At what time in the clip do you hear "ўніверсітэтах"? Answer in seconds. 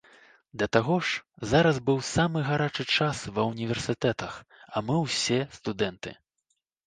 3.51-4.33